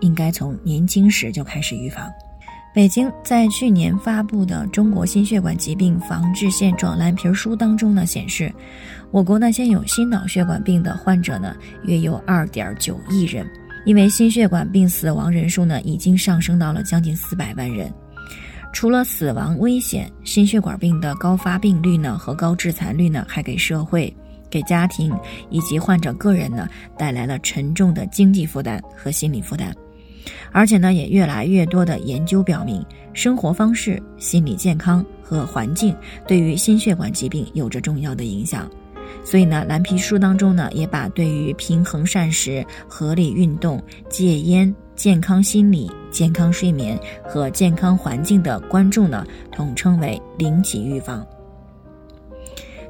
[0.00, 2.10] 应该从年轻时就开始预防。
[2.74, 8.52] 北京在去年发布的《中国心血管疾病防治现状蓝皮书》当中呢，显示，
[9.12, 11.54] 我国呢现有心脑血管病的患者呢
[11.84, 13.46] 约有二点九亿人，
[13.84, 17.88] 因为心血管病死亡人数呢已经上升到了将近四百万人。
[18.72, 24.12] 除了死亡危险，心血管病的高发病率呢和高致残率呢，还给社会、
[24.50, 25.16] 给家庭
[25.48, 26.68] 以及患者个人呢
[26.98, 29.72] 带来了沉重的经济负担和心理负担。
[30.54, 32.80] 而且呢，也越来越多的研究表明，
[33.12, 35.94] 生活方式、心理健康和环境
[36.28, 38.70] 对于心血管疾病有着重要的影响。
[39.24, 51.26] 所以呢，蓝皮书当中呢，也把对于平衡膳食、合理运动、戒烟、健康心理、健康睡眠和健康环境的关注呢，统称为零级预防。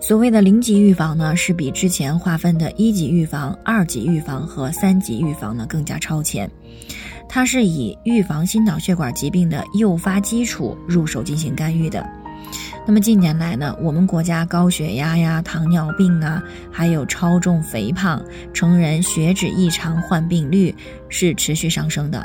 [0.00, 6.50] 所谓的零级预防呢，是比之前划分的一级预防、二级预防和三级预防呢更加超前。
[7.34, 12.06] 它是以预防心脑血管疾病的诱发基础入手进行干预的。
[12.86, 18.22] 那么近年来呢，我们国家高血压呀、糖尿病啊，还有超重肥胖、
[18.52, 20.74] 成人血脂异常患病率
[21.08, 22.22] 是持续上升的，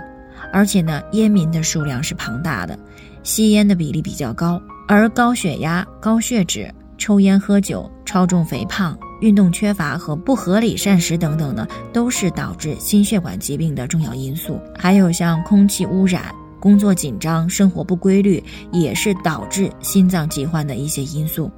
[0.51, 2.77] 而且呢，烟民的数量是庞大的，
[3.23, 8.99] 吸烟的比例比较高，而高血压、高血脂、抽烟喝酒、超重肥胖。
[9.21, 14.59] 运动缺乏和不合理膳食等等呢，都是导致心血管疾病的重要因素。
[14.77, 21.51] 还有像空气污染、工作紧张、生活不规律，也是导致心脏疾患的一些因素。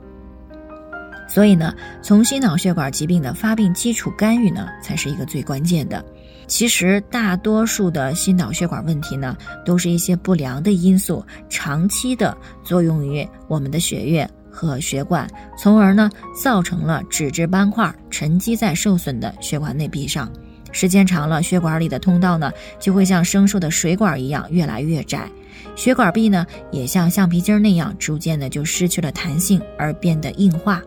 [1.28, 6.04] 所以呢，从心脑血管疾病的发病基础干预呢，才是一个最关键的。
[6.48, 14.28] 其实，大多数的心脑血管问题呢，都是一些不良的因素长期的作用于我们的血液。
[14.52, 20.32] 和血管，从而呢造成了脂质斑块沉积在受损的血管内壁上，
[20.72, 25.30] 时间长了，血管里的通道呢就会像生锈的水管一样越来越窄，
[25.76, 30.82] 血管壁呢也像橡皮筋那样逐渐的就失去了弹性而变得硬化，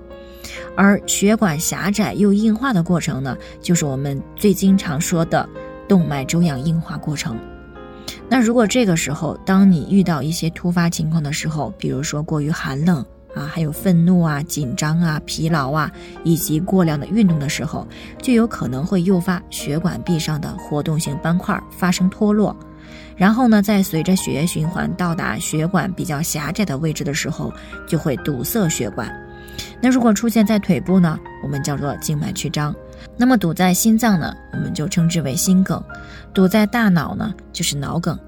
[0.76, 5.48] 而血管狭窄又硬化的过程呢，就是我们最经常说的
[5.88, 7.38] 动脉粥样硬化过程。
[8.28, 13.04] 那如果这个时候，当你遇到一些突发情况的时候，比如说过于寒冷。
[13.34, 15.90] 啊，还有愤怒啊、紧张啊、疲劳啊，
[16.24, 17.86] 以及过量的运动的时候，
[18.20, 22.54] 就有可能会诱发血管壁上的活动性斑块发生脱落，
[23.16, 27.52] 然后呢，在随着血液循环到达血管比较狭窄的位置的时候，
[27.86, 29.10] 就会堵塞血管。
[29.80, 32.72] 那如果出现在腿部呢，我们叫做静脉曲张；
[33.16, 35.78] 那么堵在心脏呢，我们就称之为心梗；
[36.32, 38.18] 堵在大脑呢，就是脑梗。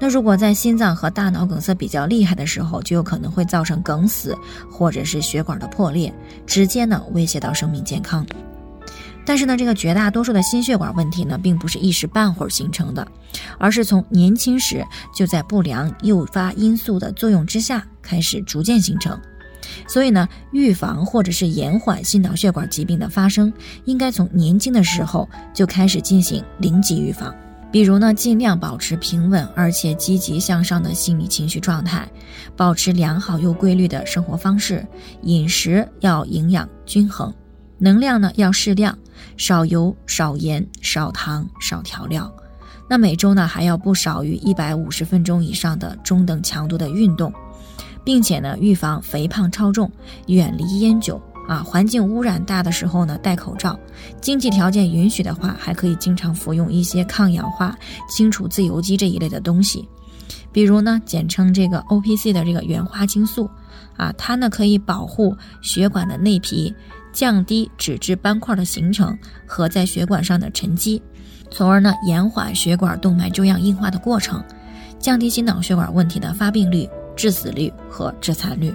[0.00, 4.36] 那如果在心脏和大脑梗塞比较厉害的时候，就有可能会造成梗死，
[4.70, 6.12] 或者是血管的破裂，
[6.46, 8.26] 直接呢威胁到生命健康。
[9.26, 13.06] 但是呢，这个绝大多数的心血管问题呢，并不是一时半会儿形成的，
[13.56, 14.84] 而是从年轻时
[15.14, 19.18] 就在不良诱发因素的作用之下开始逐渐形成。
[19.88, 23.50] 所以呢，预防或者是延缓心脑血管疾病的发生，
[23.86, 27.34] 应该从年轻的时候就开始进行零级预防。
[27.74, 32.08] 比如呢，尽量保持平稳而且积极向上的心理情绪状态，
[32.56, 34.86] 保持良好又规律的生活方式，
[35.22, 37.34] 饮食要营养均衡，
[37.78, 38.96] 能量呢要适量，
[39.36, 42.32] 少油少盐少糖少调料。
[42.88, 47.32] 那每周呢还要不少于一百五十分钟以上的中等强度的运动，
[48.04, 49.90] 并且呢预防肥胖超重，
[50.28, 51.20] 远离烟酒。
[51.46, 53.78] 啊，环境污染大的时候呢，戴口罩；
[54.20, 57.76] 经济条件允许的话，还可以经常服用一些抗氧化、
[58.08, 59.86] 清除自由基这一类的东西，
[60.52, 63.48] 比如呢，简称这个 O P C 的这个原花青素，
[63.96, 66.74] 啊，它呢可以保护血管的内皮，
[67.12, 69.16] 降低脂质斑块的形成
[69.46, 71.02] 和在血管上的沉积，
[71.50, 74.42] 从而呢延缓血管动脉粥样硬化的过程，
[74.98, 78.74] 降低心脑血管问题的发病率、致死率和致残率。